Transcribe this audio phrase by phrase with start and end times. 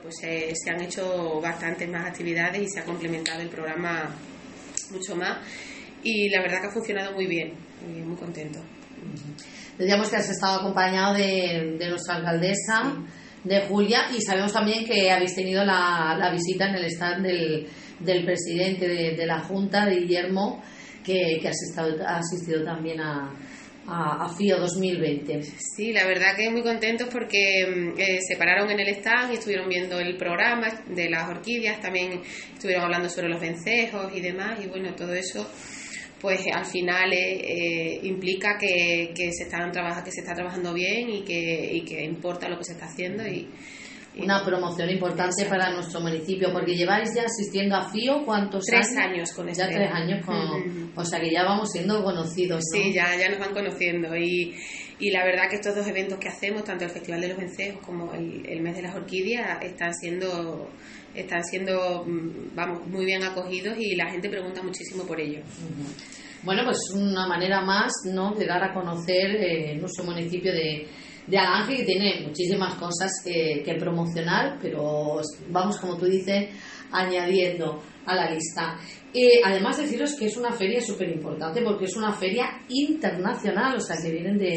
[0.00, 4.14] Pues eh, se han hecho bastantes más actividades y se ha complementado el programa
[4.90, 5.38] mucho más.
[6.02, 7.52] Y la verdad que ha funcionado muy bien,
[7.86, 8.60] muy, muy contento.
[9.78, 12.94] Decíamos que has estado acompañado de, nuestra alcaldesa,
[13.44, 17.66] de Julia, y sabemos también que habéis tenido la, visita en el stand del,
[18.00, 20.62] del presidente de, la Junta, de Guillermo,
[21.04, 23.32] que, que has, estado, ha asistido también a,
[23.86, 25.42] a, FIO 2020.
[25.42, 29.34] Sí, la verdad que muy contentos porque mm, eh, se pararon en el stand y
[29.36, 32.20] estuvieron viendo el programa de las orquídeas, también
[32.52, 35.48] estuvieron hablando sobre los vencejos y demás, y bueno, todo eso
[36.20, 39.72] pues al final eh, eh, implica que, que se están
[40.04, 43.26] que se está trabajando bien y que, y que importa lo que se está haciendo
[43.26, 43.48] y,
[44.18, 49.32] una promoción importante para nuestro municipio, porque lleváis ya asistiendo a FIO, ¿cuántos tres años?
[49.32, 49.62] con este.
[49.62, 50.92] Ya tres años con...
[50.94, 54.54] O sea que ya vamos siendo conocidos, Sí, ya, ya nos van conociendo y,
[54.98, 57.80] y la verdad que estos dos eventos que hacemos, tanto el Festival de los Vencejos
[57.84, 60.68] como el, el Mes de las Orquídeas, están siendo
[61.14, 65.40] están siendo mm, vamos muy bien acogidos y la gente pregunta muchísimo por ello.
[66.42, 68.34] Bueno, pues una manera más ¿no?
[68.34, 70.88] de dar a conocer eh, nuestro municipio de,
[71.26, 75.20] de Alange que tiene muchísimas cosas que, promocionar, pero
[75.50, 76.48] vamos, como tú dices,
[76.90, 78.78] añadiendo a la lista.
[79.14, 83.80] Eh, además, deciros que es una feria súper importante porque es una feria internacional, o
[83.80, 84.56] sea, que vienen de,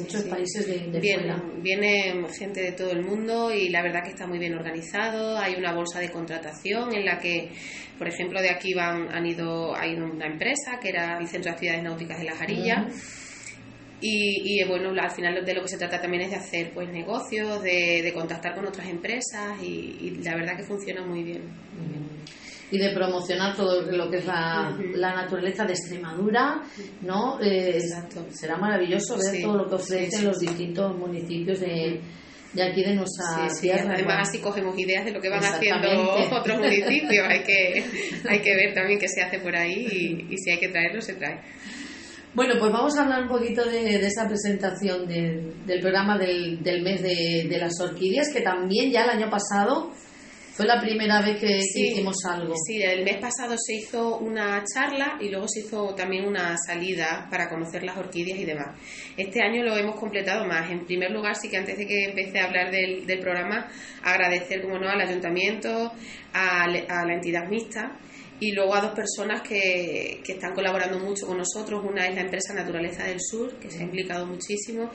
[0.00, 4.10] muchos países de, de viene, Viene gente de todo el mundo y la verdad que
[4.10, 5.38] está muy bien organizado.
[5.38, 7.50] Hay una bolsa de contratación en la que,
[7.96, 11.54] por ejemplo, de aquí van, han ido, hay una empresa que era el Centro de
[11.54, 12.88] Actividades Náuticas de La Jarilla.
[14.06, 17.62] Y, bueno, al final de lo que se trata también es de hacer pues negocios,
[17.62, 21.42] de, contactar con otras empresas y, la verdad que funciona muy bien.
[22.70, 26.62] Y de promocionar todo lo que es la, naturaleza de Extremadura,
[27.00, 27.40] ¿no?
[27.40, 28.26] Eh, Exacto.
[28.30, 31.98] Será maravilloso ver todo lo que ofrecen los distintos municipios de,
[32.62, 33.94] aquí de nuestra tierra.
[33.94, 35.88] Además, así cogemos ideas de lo que van haciendo
[36.30, 37.26] otros municipios.
[37.26, 37.84] hay, que,
[38.28, 41.00] hay que ver también qué se hace por ahí y, y si hay que traerlo,
[41.00, 41.40] se trae.
[42.34, 47.56] Bueno, pues vamos a hablar un poquito de, esa presentación del programa del, mes de,
[47.60, 49.92] las orquídeas, que también ya el año pasado
[50.52, 52.54] fue la primera vez que, hicimos algo.
[52.66, 57.28] Sí, el mes pasado se hizo una charla y luego se hizo también una salida
[57.30, 58.80] para conocer las orquídeas y demás.
[59.16, 60.68] Este año lo hemos completado más.
[60.72, 63.68] En primer lugar, sí que antes de que empiece a hablar del, programa,
[64.02, 65.92] agradecer, como no, al ayuntamiento,
[66.32, 67.96] a la entidad mixta
[68.44, 71.82] y luego a dos personas que, que, están colaborando mucho con nosotros.
[71.82, 74.90] Una es la empresa Naturaleza del Sur, que se ha implicado muchísimo,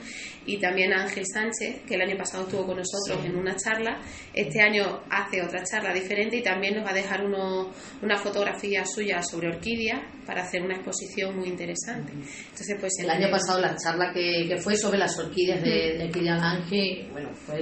[0.46, 4.00] y también Ángel Sánchez, que el año pasado estuvo con nosotros en una charla.
[4.32, 7.72] Este año hace otra charla diferente y también nos va a dejar uno,
[8.02, 12.12] una fotografía suya sobre orquídeas para hacer una exposición muy interesante.
[12.12, 16.30] Entonces, pues el, año pasado la charla que, que, fue sobre las orquídeas de, de
[16.30, 17.60] Ángel, bueno, fue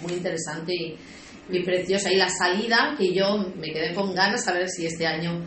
[0.00, 0.96] muy interesante y
[1.48, 2.12] muy preciosa.
[2.12, 5.44] Y la salida, que yo me quedé con ganas a ver si este año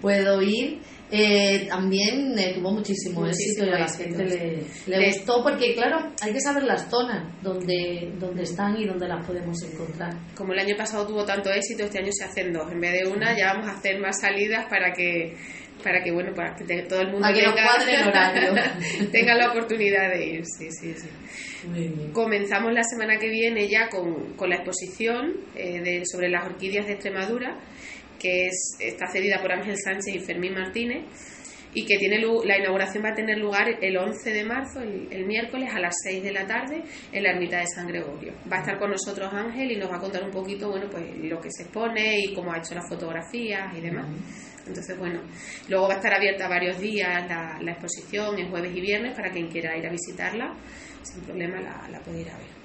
[0.00, 0.80] puedo ir.
[1.12, 6.32] Eh, también eh, tuvo muchísimo, éxito y a la gente le, gustó porque claro hay
[6.32, 10.76] que saber las zonas donde, donde están y donde las podemos encontrar como el año
[10.76, 13.68] pasado tuvo tanto éxito este año se hacen dos en vez de una ya vamos
[13.68, 15.34] a hacer más salidas para que
[15.82, 17.26] para que bueno para que todo el mundo
[19.12, 21.08] tenga, la oportunidad de ir sí sí sí
[22.12, 26.86] comenzamos la semana que viene ya con, con la exposición eh, de, sobre las orquídeas
[26.86, 27.58] de Extremadura
[28.18, 31.04] que es, está cedida por Ángel Sánchez y Fermín Martínez
[31.72, 35.70] y que tiene la inauguración va a tener lugar el 11 de marzo, el, miércoles
[35.72, 38.32] a las 6 de la tarde en la ermita de San Gregorio.
[38.50, 41.04] Va a estar con nosotros Ángel y nos va a contar un poquito, bueno, pues
[41.18, 44.06] lo que se expone y cómo ha hecho las fotografías y demás.
[44.66, 45.20] Entonces, bueno,
[45.68, 49.30] luego va a estar abierta varios días la, la exposición, en jueves y viernes, para
[49.30, 50.54] quien quiera ir a visitarla,
[51.02, 52.60] sin problema la, la puede ir a ver.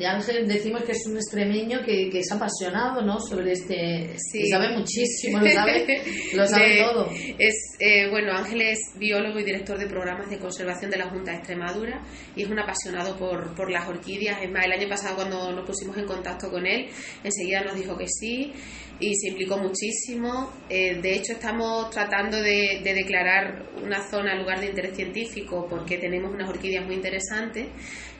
[0.00, 3.20] Ya decimos que es un extremeño que, que es apasionado ¿no?
[3.20, 4.16] sobre este.
[4.16, 4.48] Sí.
[4.48, 6.02] sabe muchísimo, lo sabe,
[6.32, 7.10] lo sabe todo.
[7.38, 11.32] Es, eh, bueno, Ángel es biólogo y director de programas de conservación de la Junta
[11.32, 12.02] de Extremadura
[12.34, 14.42] y es un apasionado por, por las orquídeas.
[14.42, 16.88] Es más, el año pasado, cuando nos pusimos en contacto con él,
[17.22, 18.54] enseguida nos dijo que sí
[19.00, 20.52] y se implicó muchísimo.
[20.68, 26.32] Eh, de hecho, estamos tratando de, declarar una zona lugar de interés científico porque tenemos
[26.32, 27.66] unas orquídeas muy interesantes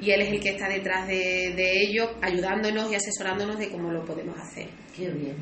[0.00, 4.04] y él es el que está detrás de, ello, ayudándonos y asesorándonos de cómo lo
[4.04, 4.68] podemos hacer.
[4.96, 5.36] Qué bien.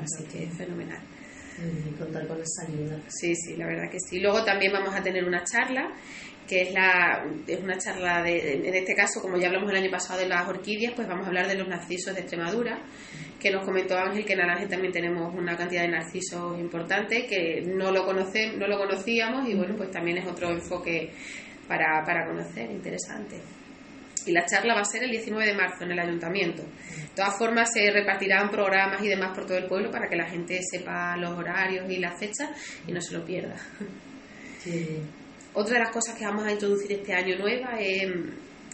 [0.00, 1.00] Así que es fenomenal.
[1.98, 3.00] Contar con esa ayuda.
[3.08, 4.20] Sí, sí, la verdad que sí.
[4.20, 5.92] Luego también vamos a tener una charla
[6.46, 9.90] que es, la, es una charla de, en este caso, como ya hablamos el año
[9.90, 12.78] pasado de las orquídeas, pues vamos a hablar de los narcisos de Extremadura
[13.42, 17.60] que nos comentó Ángel que en Aranje también tenemos una cantidad de narcisos importante, que
[17.62, 21.10] no lo, conoce, no lo conocíamos y bueno, pues también es otro enfoque
[21.66, 23.36] para, para conocer, interesante.
[24.26, 26.62] Y la charla va a ser el 19 de marzo en el ayuntamiento.
[26.62, 30.28] De todas formas, se repartirán programas y demás por todo el pueblo para que la
[30.28, 32.50] gente sepa los horarios y las fechas
[32.86, 33.56] y no se lo pierda.
[35.54, 38.08] Otra de las cosas que vamos a introducir este año nueva es,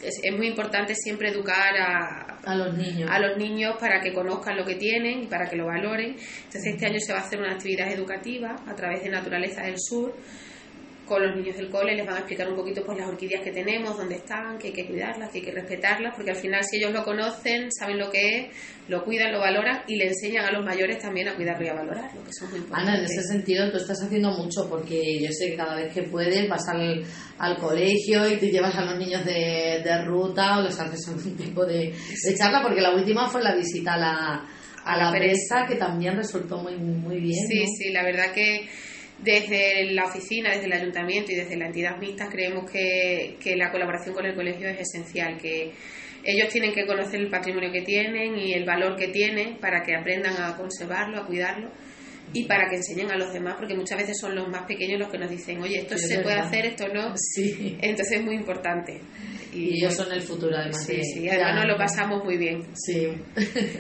[0.03, 3.11] es, muy importante siempre educar a, a, los niños.
[3.11, 6.11] a los niños para que conozcan lo que tienen y para que lo valoren.
[6.11, 9.77] Entonces este año se va a hacer una actividad educativa a través de Naturaleza del
[9.79, 10.15] Sur
[11.09, 13.51] con los niños del cole les van a explicar un poquito pues las orquídeas que
[13.51, 16.77] tenemos, dónde están, que hay que cuidarlas, que hay que respetarlas, porque al final si
[16.77, 18.47] ellos lo conocen, saben lo que es,
[18.89, 21.75] lo cuidan, lo valoran y le enseñan a los mayores también a cuidarlo y a
[21.75, 22.95] valorar, lo que son muy importantes.
[22.95, 26.03] Ana, en ese sentido tú estás haciendo mucho porque yo sé que cada vez que
[26.03, 27.03] puedes vas al,
[27.39, 31.37] al colegio y te llevas a los niños de, de ruta o les haces algún
[31.37, 34.49] tipo de, de charla, porque la última fue la visita a la,
[34.85, 37.47] a la presa que también resultó muy, muy bien.
[37.49, 38.69] Sí, sí, la verdad que
[39.19, 43.71] desde la oficina, desde el ayuntamiento y desde la entidad mixta creemos que, que la
[43.71, 45.73] colaboración con el colegio es esencial, que
[46.25, 49.95] ellos tienen que conocer el patrimonio que tienen y el valor que tienen para que
[49.95, 51.71] aprendan a conservarlo, a cuidarlo
[52.33, 55.11] y para que enseñen a los demás, porque muchas veces son los más pequeños los
[55.11, 57.15] que nos dicen, oye, esto se puede hacer, esto no.
[57.17, 57.79] Sí.
[57.81, 59.01] Entonces es muy importante.
[59.53, 60.85] Y, ellos son el futuro, además.
[60.85, 62.67] Sí, sí, además nos lo pasamos muy bien.
[62.75, 63.07] Sí.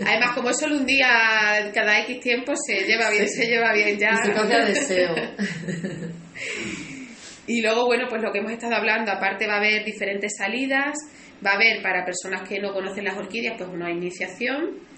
[0.06, 3.98] Además, como es solo un día cada X tiempo, se lleva bien, se lleva bien
[3.98, 4.16] ya.
[4.24, 5.14] se cambia deseo.
[7.46, 10.96] y luego, bueno, pues lo que hemos estado hablando, aparte va a haber diferentes salidas,
[11.44, 14.88] va a haber para personas que no conocen las orquídeas, pues una iniciación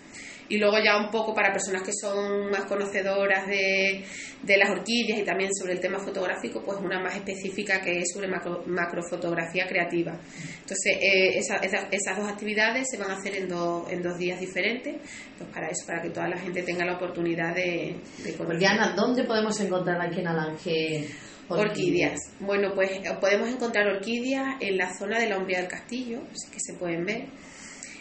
[0.51, 4.05] y luego ya un poco para personas que son más conocedoras de,
[4.43, 8.13] de las orquídeas y también sobre el tema fotográfico, pues una más específica que es
[8.13, 10.19] sobre macrofotografía creativa.
[10.61, 14.97] Entonces, eh, esas dos actividades se van a hacer en, en dos días diferentes,
[15.39, 17.95] pues para eso, para que toda la gente tenga la oportunidad de,
[18.25, 18.67] de conocer.
[18.67, 21.09] Ana, ¿dónde podemos encontrar aquí en Alange
[21.49, 22.19] Orquídeas.
[22.41, 26.59] Bueno, pues podemos encontrar orquídeas en la zona de la Umbría del Castillo, así que
[26.61, 27.27] se pueden ver,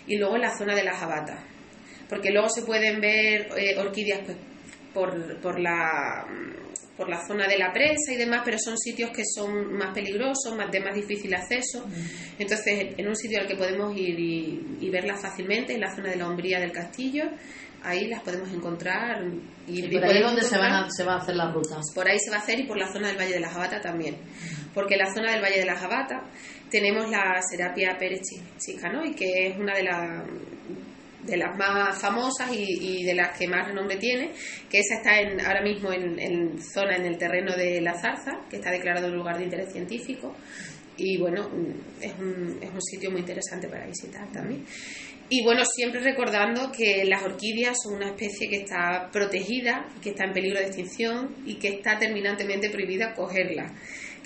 [0.06, 1.44] y luego en la zona de la Jabata
[2.10, 4.38] porque luego se pueden ver eh, orquídeas pues,
[4.94, 6.26] por, por, la,
[6.98, 10.56] por la zona de la presa y demás, pero son sitios que son más peligrosos,
[10.58, 11.86] más de más difícil acceso.
[12.40, 16.16] Entonces, en un sitio al que podemos ir y, verlas fácilmente, en la zona de
[16.16, 17.26] la hombría del castillo,
[17.84, 19.24] ahí las podemos encontrar.
[19.68, 21.80] Y, por ahí donde se, van se va a hacer la ruta.
[21.94, 23.80] Por ahí se va a hacer y por la zona del Valle de la Jabata
[23.80, 24.18] también.
[24.74, 26.24] Porque en la zona del Valle de la Jabata
[26.72, 30.24] tenemos la Serapia Pérez y que es una de las
[31.24, 34.32] de las más famosas y, de las que más renombre tiene,
[34.70, 38.58] que esa está en, ahora mismo en, zona, en el terreno de la zarza, que
[38.58, 40.36] está declarado un lugar de interés científico.
[40.98, 41.50] Y bueno,
[42.02, 44.66] es un, es un sitio muy interesante para visitar también.
[45.30, 50.26] Y bueno, siempre recordando que las orquídeas son una especie que está protegida, que está
[50.26, 53.72] en peligro de extinción y que está terminantemente prohibida cogerla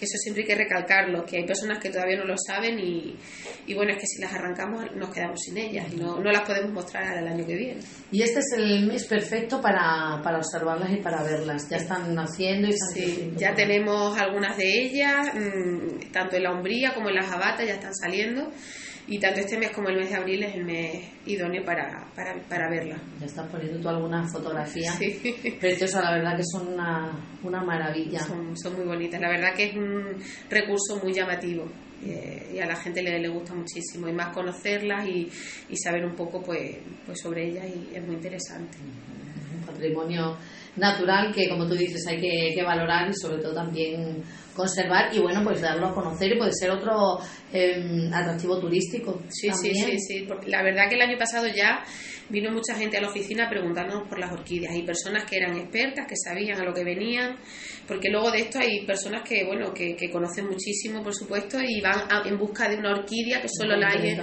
[0.03, 3.15] eso siempre hay que recalcarlo, que hay personas que todavía no lo saben y,
[3.67, 6.41] y bueno, es que si las arrancamos nos quedamos sin ellas y no, no las
[6.41, 7.79] podemos mostrar el año que viene.
[8.11, 11.69] Y este es el mes perfecto para, para observarlas y para verlas.
[11.69, 16.53] Ya están naciendo y están Sí, ya tenemos algunas de ellas, mm, tanto en la
[16.53, 18.51] umbría como en la jabata ya están saliendo
[19.07, 22.41] y tanto este mes como el mes de abril es el mes idóneo para, para,
[22.47, 22.97] para verla.
[23.19, 25.35] Ya estás poniendo tú alguna fotografía sí.
[25.59, 27.11] preciosa, la verdad que son una,
[27.43, 28.19] una maravilla.
[28.19, 30.15] Son, son, muy bonitas, la verdad que es un
[30.49, 31.65] recurso muy llamativo
[32.05, 35.29] eh, y a la gente le, le, gusta muchísimo y más conocerlas y,
[35.69, 38.77] y saber un poco pues, pues sobre ellas y es muy interesante.
[38.79, 40.37] Un patrimonio
[40.75, 44.23] natural que como tú dices hay que, que valorar y sobre todo también
[44.55, 47.19] conservar y bueno, pues darlo a conocer y puede ser otro
[47.51, 49.21] eh, atractivo turístico.
[49.29, 51.83] Sí, sí, sí, sí, porque la verdad que el año pasado ya
[52.29, 54.75] vino mucha gente a la oficina preguntándonos por las orquídeas.
[54.75, 57.37] Y personas que eran expertas, que sabían a lo que venían,
[57.87, 61.81] porque luego de esto hay personas que, bueno, que, que conocen muchísimo, por supuesto, y
[61.81, 64.17] van en busca de una orquídea que solo la hay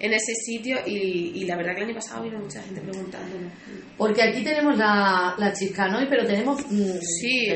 [0.00, 0.78] en, ese sitio.
[0.86, 3.52] Y, y, la verdad que el año pasado vino mucha gente preguntándonos.
[3.96, 6.60] Porque aquí tenemos la, la chiscanoy, pero tenemos...
[6.68, 7.48] Mm, sí.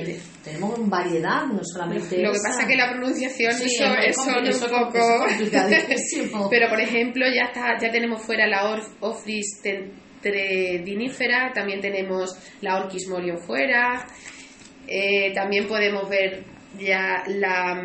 [0.45, 4.67] Tenemos variedad, no solamente Lo que pasa es que la pronunciación sí, eso, es, eso
[4.67, 6.49] un poco...
[6.51, 9.61] pero por ejemplo ya está ya tenemos fuera la Orf, Ofris
[10.23, 14.07] dinífera, también tenemos la Orchis morio fuera,
[14.87, 16.45] eh, también podemos ver
[16.79, 17.83] ya la...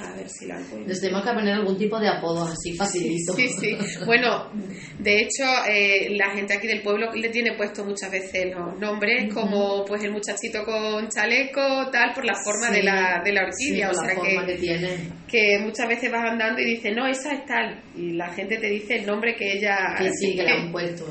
[0.00, 0.88] Mm, a ver si la encuentro.
[0.88, 3.32] Les tenemos que poner algún tipo de apodo así facilito.
[3.34, 3.76] Sí, sí.
[4.04, 4.50] Bueno,
[4.98, 9.32] de hecho, eh, la gente aquí del pueblo le tiene puesto muchas veces los nombres,
[9.32, 13.90] como pues el muchachito con chaleco, tal, por la forma de, la, de la orquídea.
[13.90, 14.88] o sea que, tiene.
[15.28, 17.82] que muchas veces vas andando y dices, no, esa es tal.
[17.96, 19.94] Y la gente te dice el nombre que ella.
[19.98, 21.06] Que sí, que le han puesto.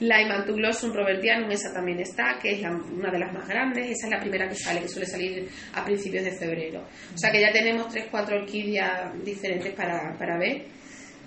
[0.00, 3.90] La Imantuglossum robertianum, esa también está, que es una de las más grandes.
[3.90, 6.84] Esa es la primera que sale, que suele salir a principios de febrero.
[7.14, 10.66] O sea que ya tenemos tres, cuatro orquídeas diferentes para, para ver.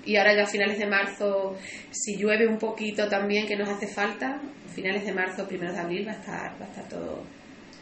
[0.05, 1.57] y ahora ya a finales de marzo,
[1.89, 4.39] si llueve un poquito también, que nos hace falta,
[4.73, 7.23] finales de marzo, primeros de abril va a estar, va a estar todo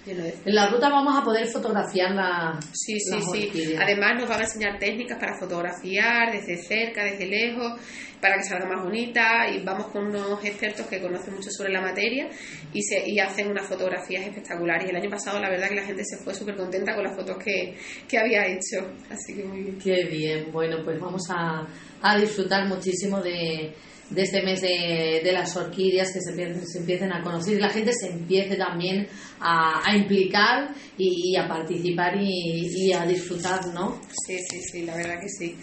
[0.05, 3.75] en la ruta vamos a poder fotografiar la, sí, sí, sí.
[3.79, 7.79] Además nos van a enseñar técnicas para fotografiar desde cerca, desde lejos,
[8.19, 11.81] para que salga más bonita y vamos con unos expertos que conocen mucho sobre la
[11.81, 12.29] materia
[12.73, 14.87] y, se, y hacen unas fotografías espectaculares.
[14.87, 17.15] Y el año pasado la verdad que la gente se fue súper contenta con las
[17.15, 18.85] fotos que, que había hecho.
[19.09, 19.77] Así que muy bien.
[19.77, 20.51] Qué bien.
[20.51, 21.65] Bueno, pues vamos a,
[22.01, 23.73] a disfrutar muchísimo de
[24.09, 27.59] de este mes de, de las orquídeas que se empiecen, se empiecen, a conocer y
[27.59, 29.07] la gente se empiece también
[29.39, 34.01] a, a implicar y, a participar y, y, a disfrutar, ¿no?
[34.25, 35.55] Sí, sí, sí, la verdad que sí.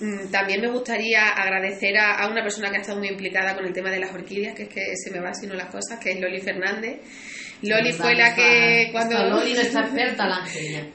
[0.00, 3.64] Mm, también me gustaría agradecer a, a, una persona que ha estado muy implicada con
[3.66, 6.12] el tema de las orquídeas, que es que se me va sino las cosas, que
[6.12, 7.00] es Loli Fernández.
[7.62, 10.46] Loli fue la que cuando Loli experta la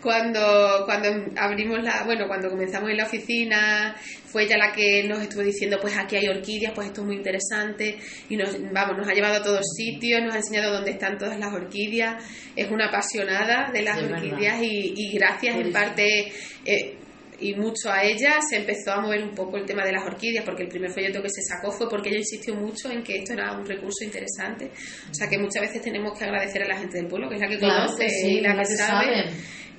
[0.02, 3.94] cuando cuando abrimos la bueno cuando comenzamos en la oficina
[4.26, 7.18] fue ella la que nos estuvo diciendo pues aquí hay orquídeas pues esto es muy
[7.18, 7.98] interesante
[8.30, 11.38] y nos vamos nos ha llevado a todos sitios nos ha enseñado dónde están todas
[11.38, 12.24] las orquídeas.
[12.56, 16.32] Es una apasionada de las orquídeas y, y, gracias en parte
[16.66, 16.98] eh,
[17.44, 20.46] y mucho a ella se empezó a mover un poco el tema de las orquídeas,
[20.46, 23.34] porque el primer folleto que se sacó fue porque ella insistió mucho en que esto
[23.34, 24.72] era un recurso interesante.
[25.12, 27.42] O sea que muchas veces tenemos que agradecer a la gente del pueblo, que es
[27.42, 29.26] la que conoce y la que sabe.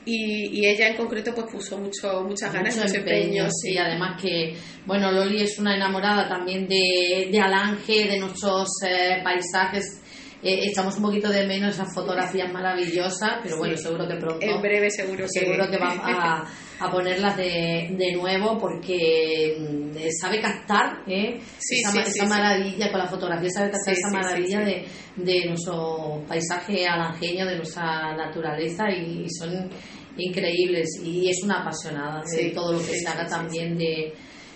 [0.06, 3.78] Y, y, ella en concreto pues puso mucho muchas ganas mucho, empeño, sí.
[3.78, 4.54] además que
[4.84, 10.02] bueno Loli es una enamorada también de, de Alange de nuestros eh, paisajes
[10.44, 14.60] eh, echamos un poquito de menos esas fotografías maravillosas pero bueno seguro que pronto en
[14.60, 16.44] breve seguro seguro que, vamos a,
[16.80, 21.40] a ponerlas de, de nuevo porque mm, sabe captar ¿eh?
[21.70, 24.84] esa, maravilla con la fotografía, sabe captar esa maravilla de,
[25.16, 29.70] de, nuestro paisaje alangeño, de nuestra naturaleza y, son
[30.16, 34.12] increíbles y es una apasionada de todo lo que se haga también de,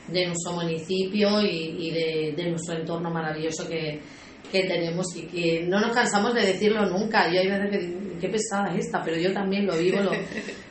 [0.06, 4.00] de nuestro municipio y, y de, de nuestro entorno maravilloso que,
[4.50, 7.30] que tenemos y que no nos cansamos de decirlo nunca.
[7.32, 10.12] Yo hay veces que qué pesada es esta, pero yo también lo vivo lo,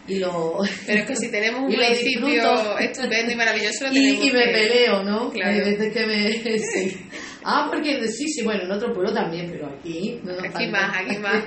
[0.07, 0.59] y lo...
[0.85, 4.47] Pero es que si tenemos un municipio estupendo y maravilloso lo tenemos y, y me
[4.47, 5.29] peleo, ¿no?
[5.31, 5.51] Claro.
[5.51, 6.31] Hay veces que me...
[6.59, 6.97] Sí.
[7.43, 10.19] Ah, porque sí, sí, bueno, en otro pueblo también, pero aquí...
[10.23, 11.43] No aquí más, aquí más.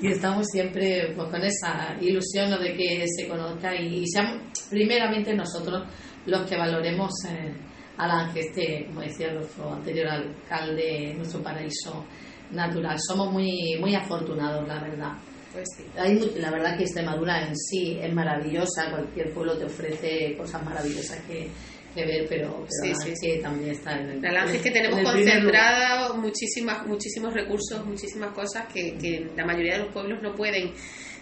[0.00, 5.84] y estamos siempre pues, con esa ilusión de que se conozca y, seamos primeramente nosotros
[6.26, 7.10] los que valoremos...
[7.28, 7.69] Eh,
[8.00, 12.04] Alan, que este, como decía nuestro anterior alcalde, nuestro paraíso
[12.52, 12.96] natural.
[12.98, 15.12] Somos muy, muy afortunados, la verdad.
[15.52, 15.84] Pues sí.
[15.98, 21.18] Hay, la verdad que Extremadura en sí es maravillosa, cualquier pueblo te ofrece cosas maravillosas
[21.26, 21.48] que,
[21.94, 24.22] que ver, pero, pero sí, sí, también está en el.
[24.22, 29.84] La es que tenemos concentrado muchísimas, muchísimos recursos, muchísimas cosas que, que la mayoría de
[29.84, 30.72] los pueblos no pueden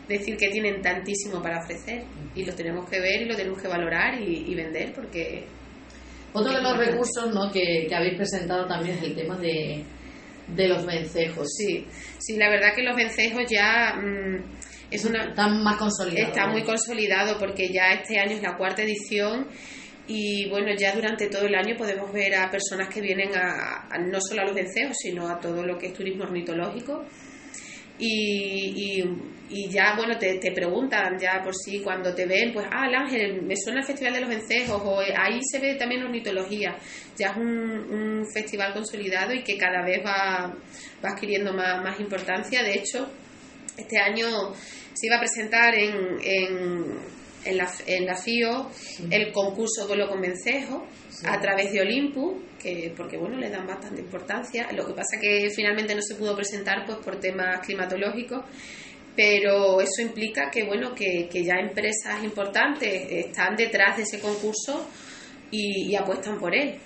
[0.07, 2.05] decir que tienen tantísimo para ofrecer
[2.35, 5.45] y lo tenemos que ver y lo tenemos que valorar y, y vender porque
[6.33, 7.51] otro de los recursos ¿no?
[7.51, 9.85] que, que, habéis presentado también es el tema de,
[10.49, 11.49] de los vencejos.
[11.57, 11.87] Sí,
[12.19, 14.45] sí, la verdad que los vencejos ya mm,
[14.91, 16.37] es una están más consolidados.
[16.37, 19.49] Está muy consolidado porque ya este año es la cuarta edición
[20.07, 23.99] y bueno, ya durante todo el año podemos ver a personas que vienen a, a
[23.99, 27.05] no solo a los vencejos, sino a todo lo que es turismo ornitológico
[27.99, 29.05] y, y,
[29.71, 33.43] ya, bueno, te, te, preguntan ya por si cuando te ven, pues, ah, el Ángel,
[33.43, 36.77] me suena el Festival de los Vencejos, o eh, ahí se ve también ornitología.
[37.17, 40.55] Ya es un, un festival consolidado y que cada vez va,
[41.05, 42.63] va adquiriendo más, más importancia.
[42.63, 43.09] De hecho,
[43.77, 44.53] este año
[44.93, 46.99] se iba a presentar en, en,
[47.45, 48.71] en, la, en la FIO
[49.11, 50.83] el concurso Vuelo con Vencejos
[51.25, 55.49] a través de Olympus que porque bueno le dan bastante importancia lo que pasa que
[55.55, 58.45] finalmente no se pudo presentar pues por temas climatológicos
[59.19, 64.89] pero eso implica que bueno que, que ya empresas importantes están detrás de ese concurso
[65.51, 66.79] y, apuestan por él.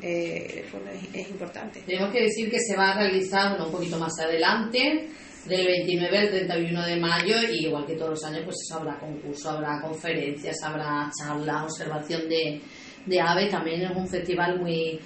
[0.00, 0.64] Eh,
[1.12, 1.82] es, importante.
[1.84, 5.10] Tenemos que decir que se va a realizar un poquito más adelante
[5.44, 9.50] del 29 al 31 de mayo y igual que todos los años pues habrá concurso,
[9.50, 12.62] habrá conferencias, habrá charla, observación de,
[13.04, 14.98] de ave también es un festival muy,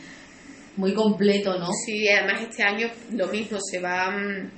[0.77, 1.67] muy completo, ¿no?
[1.85, 4.53] Sí, además este año lo mismo, se van,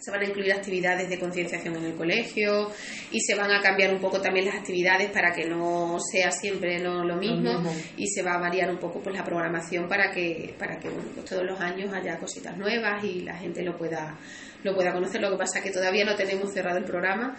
[0.00, 2.70] se van a incluir actividades de concienciación en el colegio
[3.10, 6.78] y se van a cambiar un poco también las actividades para que no sea siempre
[6.78, 7.62] no lo mismo,
[7.96, 11.10] y se va a variar un poco pues la programación para que para que bueno,
[11.14, 14.18] pues todos los años haya cositas nuevas y la gente lo pueda
[14.62, 15.20] lo pueda conocer.
[15.20, 17.36] Lo que pasa es que todavía no tenemos cerrado el programa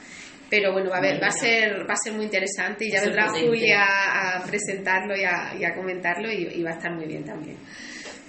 [0.50, 3.02] Pero bueno, va a, ver, va a ser va a ser muy interesante y ya
[3.02, 7.24] vendrá Julia a presentarlo y a, y a comentarlo y, va a estar muy bien
[7.24, 7.58] también.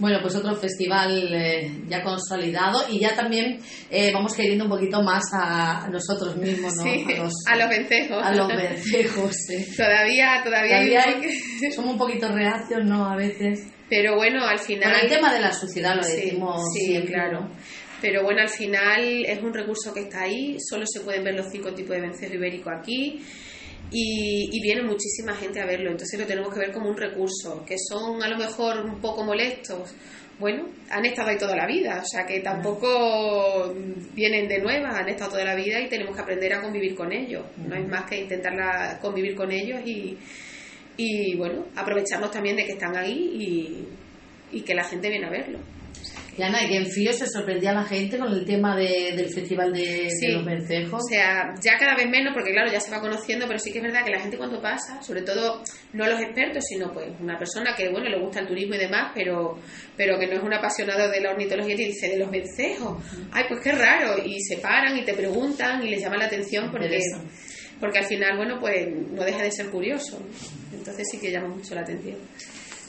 [0.02, 5.00] Bueno, pues otro festival eh, ya consolidado y ya también eh, vamos queriendo un poquito
[5.00, 6.82] más a nosotros mismos, ¿no?
[6.82, 8.20] a, los, a los vencejos.
[8.20, 9.36] A los vencejos,
[9.76, 11.06] Todavía, todavía,
[11.76, 13.06] somos un poquito reacios, ¿no?
[13.06, 13.68] A veces.
[13.88, 14.92] Pero bueno, al final...
[15.04, 17.48] el tema de la suciedad lo decimos sí, claro.
[18.00, 21.46] Pero bueno, al final es un recurso que está ahí, solo se pueden ver los
[21.48, 23.22] cinco tipos de vencejo ibérico aquí
[23.92, 27.76] y, viene muchísima gente a verlo, entonces lo tenemos que ver como un recurso, que
[27.78, 29.94] son a lo mejor un poco molestos.
[30.38, 33.74] Bueno, han estado ahí toda la vida, o sea que tampoco
[34.14, 37.12] vienen de nuevas, han estado toda la vida y tenemos que aprender a convivir con
[37.12, 37.44] ellos.
[37.58, 40.16] No hay más que intentar convivir con ellos y,
[40.96, 45.30] y bueno, aprovecharnos también de que están ahí y, y que la gente viene a
[45.30, 45.58] verlo.
[46.36, 49.70] Y Ana, que en Fío se sorprendía a la gente con el tema del festival
[49.70, 51.02] de, los vencejos.
[51.04, 53.78] O sea, ya cada vez menos, porque claro, ya se va conociendo, pero sí que
[53.78, 55.62] es verdad que la gente cuando pasa, sobre todo
[55.92, 59.12] no los expertos, sino pues una persona que, bueno, le gusta el turismo y demás,
[59.14, 59.58] pero,
[59.94, 63.44] pero que no es un apasionado de la ornitología, y dice, de los vencejos, ay,
[63.48, 66.98] pues qué raro, y se paran y te preguntan y les llama la atención porque,
[67.78, 70.18] porque al final, bueno, pues no deja de ser curioso.
[70.72, 72.16] Entonces sí que llama mucho la atención.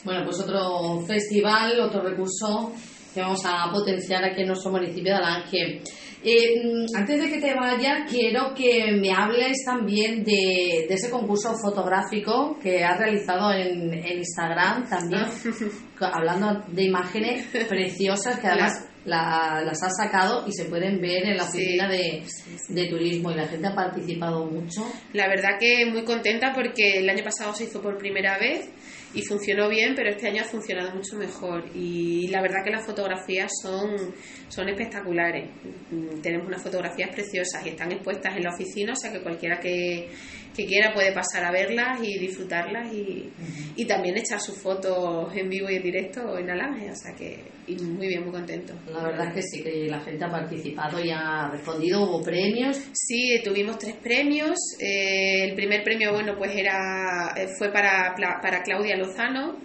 [0.06, 2.74] Bueno, pues otro festival, otro recurso
[3.14, 5.82] que vamos a potenciar aquí en nuestro municipio de Alange.
[6.26, 11.54] Eh, mm, antes de que te vayas, quiero que me hables también de, ese concurso
[11.62, 15.26] fotográfico que has realizado en, Instagram también,
[16.00, 21.44] hablando de imágenes preciosas que además las has sacado y se pueden ver en la
[21.44, 22.24] oficina de,
[22.70, 24.82] de, turismo y la gente ha participado mucho.
[25.12, 28.70] La verdad que muy contenta porque el año pasado se hizo por primera vez
[29.14, 31.66] y funcionó bien, pero este año ha funcionado mucho mejor.
[31.76, 34.14] Y la verdad que las fotografías son,
[34.48, 35.50] son espectaculares.
[35.92, 39.60] Mm, tenemos unas fotografías preciosas y están expuestas en la oficina, o sea que cualquiera
[39.60, 40.10] que,
[40.56, 43.30] que quiera puede pasar a verlas y disfrutarlas y,
[43.76, 47.52] y, también echar sus fotos en vivo y en directo en Alange, o sea que
[47.66, 48.74] y muy bien, muy contento.
[48.92, 52.78] La verdad es que sí, que la gente ha participado y ha respondido, hubo premios.
[52.94, 58.64] Sí, tuvimos tres premios, eh, el primer premio, bueno, pues era eh, fue para, para
[58.64, 59.58] Claudia Lozano,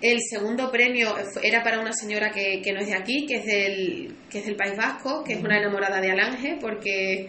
[0.00, 3.46] el segundo premio era para una señora que, que no es de aquí, que es
[3.46, 7.26] del, que es del País Vasco, que es una enamorada de Alange, porque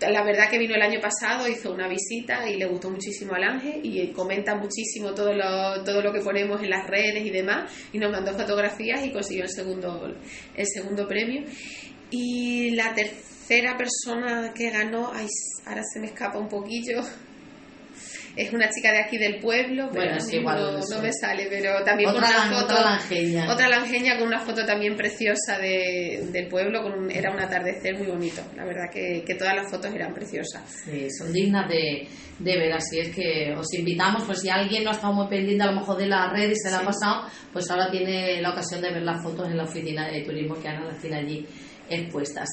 [0.00, 3.44] la verdad que vino el año pasado, hizo una visita y le gustó muchísimo al
[3.44, 7.70] Ángel y comenta muchísimo todo lo, todo lo que ponemos en las redes y demás
[7.92, 10.14] y nos mandó fotografías y consiguió el segundo,
[10.54, 11.44] el segundo premio.
[12.10, 17.00] Y la tercera persona que ganó, ahora se me escapa un poquillo,
[18.36, 22.30] es una chica de aquí del pueblo, pero no, me sale, pero también otra, con
[22.30, 23.50] una foto, otra langeña.
[23.50, 28.08] otra langeña con una foto también preciosa de, del pueblo, con era un atardecer muy
[28.08, 30.62] bonito, la verdad que, que, todas las fotos eran preciosas.
[30.84, 32.06] Sí, son dignas de,
[32.38, 35.64] de ver, así es que os invitamos, pues si alguien no ha estado muy pendiente
[35.64, 38.50] a lo mejor de la red y se la ha pasado, pues ahora tiene la
[38.50, 41.46] ocasión de ver las fotos en la oficina de turismo que Ana las tiene allí
[41.88, 42.48] expuestas.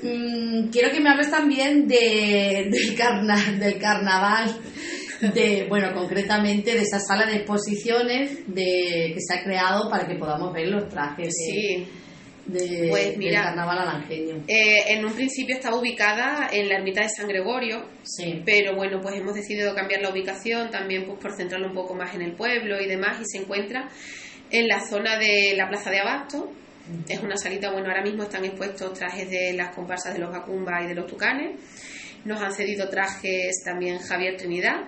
[0.00, 4.54] Mm, quiero que me hables también de, del, carna, del carnaval
[5.20, 10.14] de, bueno, concretamente de esa sala de exposiciones de, que se ha creado para que
[10.14, 11.34] podamos ver los trajes
[12.46, 14.44] de, pues del carnaval alangeño.
[14.46, 17.84] Eh, en un principio estaba ubicada en la ermita de San Gregorio,
[18.44, 22.14] pero bueno, pues hemos decidido cambiar la ubicación también pues por centrarlo un poco más
[22.14, 23.88] en el pueblo y demás y se encuentra
[24.50, 26.52] en la zona de la Plaza de Abasto.
[27.06, 30.82] Es una salita, bueno, ahora mismo están expuestos trajes de las comparsas de los Bacumba
[30.82, 31.60] y de los Tucanes.
[32.24, 34.86] Nos han cedido trajes también Javier Trinidad,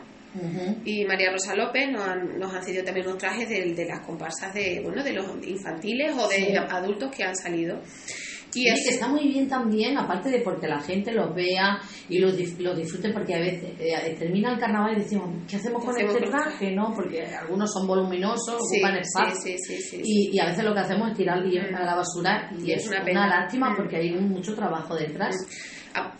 [0.84, 4.00] y María Rosa López nos han, nos han cedido también unos trajes de, de, las
[4.06, 7.80] comparsas de, bueno, de los infantiles o de adultos que han salido.
[8.54, 12.18] Y es que está muy bien también, aparte de porque la gente los vea y
[12.18, 15.96] los, los disfrute, porque a veces eh, termina el carnaval y decimos, ¿qué hacemos con
[15.98, 16.72] este traje?
[16.72, 16.92] ¿no?
[16.94, 19.54] Porque algunos son voluminosos, ocupan espacio.
[20.02, 23.26] y, y, a veces lo que hacemos es tirar a la basura y, es, una,
[23.28, 23.76] lástima mm.
[23.76, 25.36] porque hay mucho trabajo detrás.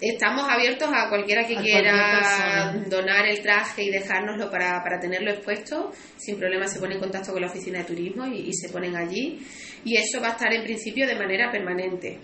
[0.01, 5.93] Estamos abiertos a cualquiera que quiera donar el traje y dejárnoslo para, para, tenerlo expuesto.
[6.17, 9.41] Sin problema se pone en contacto con la oficina de turismo y, se ponen allí.
[9.85, 12.19] Y eso va a estar en principio de manera permanente.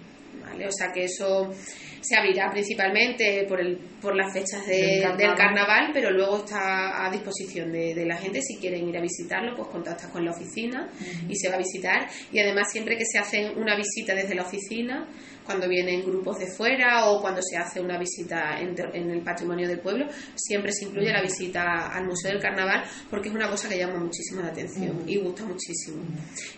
[0.44, 0.66] ¿vale?
[0.66, 1.52] O sea que eso
[2.00, 5.02] se abrirá principalmente por, el, por las fechas del,
[5.36, 5.90] carnaval.
[5.92, 8.40] pero luego está a disposición de, la gente.
[8.42, 10.88] Si quieren ir a visitarlo, pues contactas con la oficina
[11.28, 12.08] y se va a visitar.
[12.32, 15.08] Y además, siempre que se hace una visita desde la oficina,
[15.46, 19.78] cuando vienen grupos de fuera o cuando se hace una visita en, el patrimonio del
[19.78, 23.78] pueblo, siempre se incluye la visita al Museo del Carnaval porque es una cosa que
[23.78, 26.02] llama muchísimo la atención y gusta muchísimo.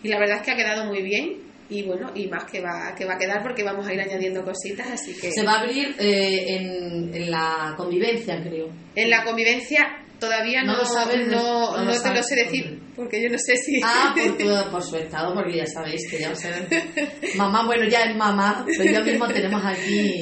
[0.02, 2.94] Y la verdad es que ha quedado muy bien y bueno, y más que va,
[2.96, 5.30] que va a quedar porque vamos a ir añadiendo cositas, así que...
[5.30, 8.68] Se va a abrir eh, en, en la convivencia, creo.
[8.94, 9.86] En la convivencia
[10.18, 13.28] todavía no, No lo sabes, no, no lo no te lo sé decir, porque yo
[13.30, 13.80] no sé si...
[13.84, 16.42] Ah, por, tu- por su estado, porque ya sabéis que ya os
[17.36, 20.20] Mamá, bueno, ya es mamá, pero ya mismo tenemos aquí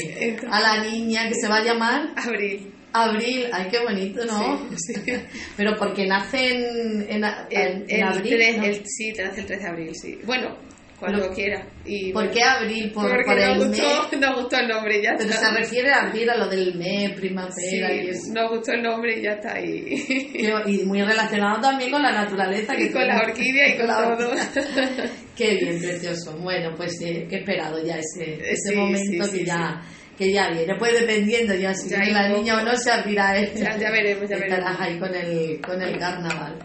[0.50, 2.72] a la niña que se va a llamar Abril.
[2.92, 3.46] Abril.
[3.52, 4.68] Ay, qué bonito, ¿no?
[4.76, 5.12] Sí, sí.
[5.56, 8.34] Pero porque nace en, en, en- El, en abril.
[8.36, 8.64] 3, ¿no?
[8.64, 10.18] el, sí, nace el 3 de abril, sí.
[10.24, 10.56] Bueno,
[10.98, 11.66] cuando quiera.
[11.84, 12.90] Y, ¿Por bueno, qué abril?
[12.92, 13.80] Por, porque por el nos, mes.
[14.10, 15.48] gustó, nos gustó el nombre y ya Pero está.
[15.50, 18.32] se refiere a abril, a lo del mes, Sí, primavera y eso.
[18.32, 20.04] nos gustó el nombre y ya está ahí.
[20.32, 22.74] Qué- Y muy relacionado también con la naturaleza.
[22.78, 24.30] Y tú con la eres- orquídea y con la todo.
[25.36, 26.36] Qué bien, precioso.
[26.38, 29.82] Bueno, pues eh, que he esperado ya ese, ese Sí, momento sí, que, sí, ya,
[30.16, 30.74] que ya viene.
[30.78, 34.28] Pues dependiendo ya si Ya la niña o no, se abrirá el, Ya- ya veremos,
[34.30, 34.80] ya estarás veremos.
[34.80, 36.58] ahí con el, con el carnaval.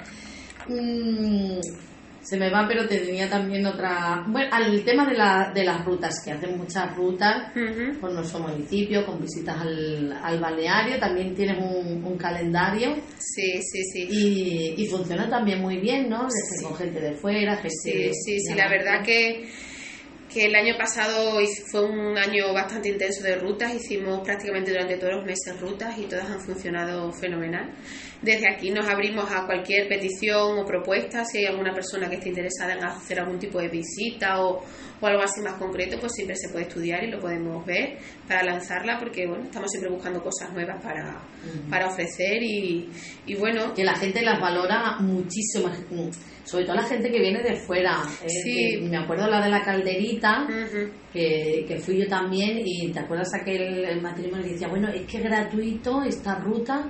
[0.70, 1.60] Mm,
[2.32, 4.24] se me va, pero tenía también otra...
[4.26, 8.00] Bueno, al tema de, la, de las rutas, que hacen muchas rutas Ujú.
[8.00, 13.84] por nuestro municipio, con visitas al, al balneario, también tienes un, un calendario Sí, sí,
[13.92, 14.08] sí.
[14.10, 16.30] y, y funciona también muy bien, ¿no?
[16.30, 16.64] Sí.
[16.64, 19.50] Con gente de fuera, gente Sí, sí, sí, la verdad que,
[20.34, 21.40] que el año pasado
[21.72, 26.04] fue un año bastante intenso de rutas, hicimos prácticamente durante todos los meses rutas y
[26.04, 27.72] todas han funcionado fenomenal.
[28.22, 32.30] Desde aquí nos abrimos a cualquier petición o propuesta, si hay alguna persona que esté
[32.30, 34.64] interesada en hacer algún tipo de visita o,
[35.02, 38.44] o algo así más concreto, pues siempre se puede estudiar y lo podemos ver para
[38.44, 41.22] lanzarla, porque bueno, estamos siempre buscando cosas nuevas para,
[41.70, 42.90] para ofrecer y,
[43.26, 45.70] y bueno, que la gente las valora muchísimo,
[46.44, 48.02] sobre todo la gente que viene de fuera.
[48.24, 48.30] ¿eh?
[48.30, 48.56] Sí.
[48.80, 50.48] Que me acuerdo la de la calderita,
[51.14, 55.02] que, que fui yo también, y te acuerdas aquel el matrimonio que decía, bueno, es
[55.04, 56.90] que es gratuito esta ruta,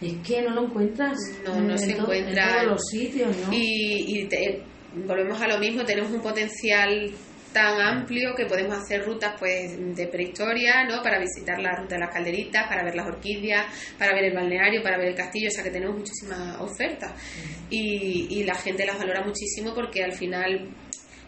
[0.00, 2.52] es que no lo encuentras No, no en, se to- en encuentra.
[2.54, 3.52] todos los sitios, ¿no?
[3.52, 4.62] Y, y te-
[5.06, 7.10] volvemos a lo mismo, tenemos un potencial
[7.52, 11.02] tan amplio que podemos hacer rutas pues de prehistoria, ¿no?
[11.02, 13.66] Para visitar la ruta de las calderitas, para ver las orquídeas,
[13.98, 17.12] para ver el balneario, para ver el castillo, o sea que tenemos muchísimas ofertas.
[17.70, 20.68] Y, y la gente las valora muchísimo porque al final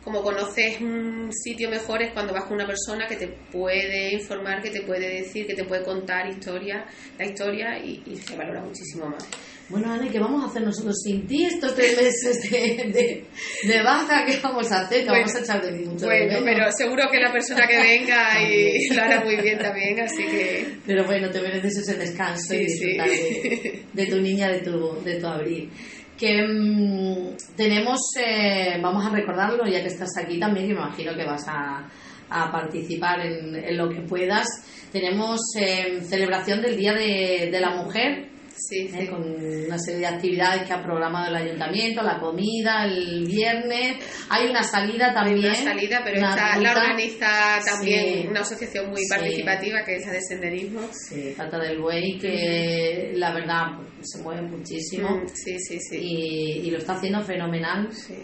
[0.05, 4.61] como conoces un sitio mejor es cuando vas con una persona que te puede informar,
[4.61, 6.85] que te puede decir, que te puede contar historia,
[7.19, 9.27] la historia y, y se valora muchísimo más.
[9.71, 12.59] Bueno, Ana, ¿y ¿qué vamos a hacer nosotros sin ti estos tres meses de,
[12.93, 13.25] de,
[13.67, 14.25] de baja?
[14.27, 15.05] ¿Qué vamos a hacer?
[15.07, 16.43] Bueno, vamos a echar de mucho de Bueno, menos.
[16.45, 20.67] pero seguro que la persona que venga y lo hará muy bien también, así que
[20.87, 22.87] Pero bueno, te mereces ese descanso y Sí, sí.
[22.87, 25.71] disfrutar de, de tu niña, de tu, de tu abril.
[26.19, 31.17] Que mm, tenemos, eh, vamos a recordarlo ya que estás aquí también, que me imagino
[31.17, 31.89] que vas a,
[32.29, 34.47] a participar en, en lo que puedas.
[34.93, 39.07] Tenemos eh, celebración del Día de, de la Mujer, sí, eh, sí.
[39.09, 43.97] con una serie de actividades que ha programado el ayuntamiento, la comida, el viernes.
[44.31, 45.39] Hay una salida Hay también.
[45.39, 48.27] una salida, pero una esta la organiza también Sí.
[48.29, 50.81] una asociación muy participativa que es la de senderismo.
[50.93, 55.97] Sí, Pata del Buey, que la verdad pues, se mueve muchísimo Mm, Sí, sí, sí.
[56.01, 57.89] y, y lo está haciendo fenomenal.
[57.93, 58.15] Sí.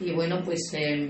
[0.00, 1.08] Y bueno, pues eh,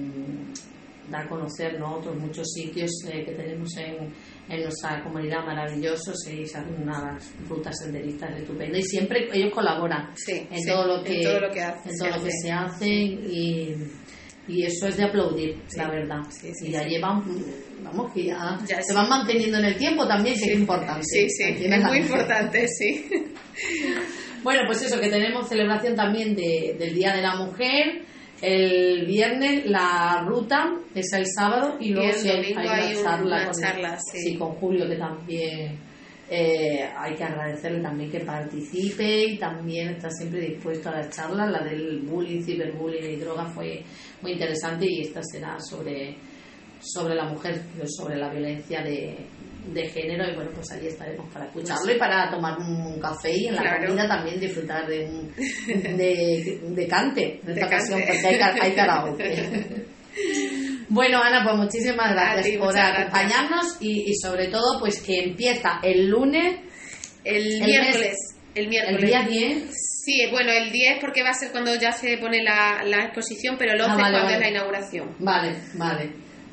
[1.11, 1.97] da a conocer ¿no?
[1.97, 4.13] otros muchos sitios eh, que tenemos en,
[4.49, 8.79] en nuestra comunidad maravillosos y se hacen unas rutas senderistas estupendas.
[8.79, 11.91] Y siempre ellos colaboran Sí, en, sí, todo lo en que, todo lo que hace-
[11.91, 12.39] en todo se lo que hace.
[12.43, 13.77] se hace y,
[14.49, 16.21] y eso es de aplaudir, Sí, la verdad.
[16.63, 17.23] y ya llevan,
[17.83, 21.03] vamos, que ya, Ya se van manteniendo en el tiempo también, que es importante.
[21.05, 23.07] Sí, sí, es muy importante, sí.
[24.43, 28.03] Bueno, pues eso, que tenemos celebración también de- del Día de la Mujer.
[28.43, 32.61] El viernes la ruta es el sábado y luego sí hay, una
[32.99, 34.37] un- charla, una con, charla, sí.
[34.37, 35.79] con Julio que también
[36.29, 41.51] eh, hay que agradecerle también que participe y también está siempre dispuesto a las charlas.
[41.51, 43.83] La del bullying, ciberbullying y droga fue
[44.21, 46.17] muy interesante y esta será sobre,
[46.81, 49.17] sobre la mujer, sobre la violencia de,
[49.73, 53.47] de género y bueno, pues ahí estaremos para escucharlo y para tomar un café y
[53.49, 53.87] en la Claro.
[53.87, 55.35] comida también disfrutar de un
[55.97, 59.87] de, de cante en esta ocasión porque hay, hay karaoke.
[60.89, 62.99] Bueno, Ana, pues muchísimas gracias ti, por gracias.
[63.01, 66.61] acompañarnos y, y sobre todo pues que empieza el lunes,
[67.25, 68.17] El, El miércoles.
[68.55, 69.03] El el miércoles.
[69.05, 69.65] día 10.
[70.05, 73.57] Sí, bueno, el 10 porque va a ser cuando ya se pone la, la exposición,
[73.59, 74.35] pero el 11 Ah, vale, cuando vale.
[74.37, 75.17] es la inauguración.
[75.19, 76.11] Vale, vale.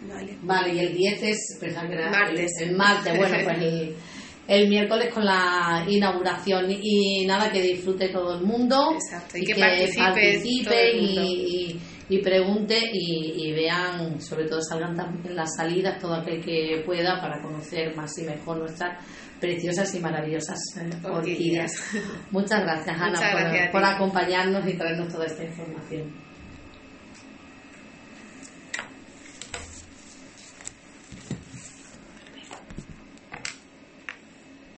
[0.07, 0.37] Vale.
[0.41, 2.51] Vale, y el 10 es pensaba que era Martes.
[2.61, 3.95] El, el martes, bueno, pues el,
[4.47, 9.55] el miércoles con la inauguración y nada, que disfrute todo el mundo Exacto, y que
[9.55, 11.21] participe todo el mundo.
[11.23, 11.25] y,
[11.71, 17.19] y- y pregunte y, vean, sobre todo salgan también las salidas, todo aquel que pueda
[17.21, 18.99] para conocer más y mejor nuestras
[19.39, 20.59] preciosas y maravillosas
[21.03, 21.71] orquídeas.
[22.29, 26.13] Muchas gracias, Ana, Muchas gracias por acompañarnos y traernos toda esta información.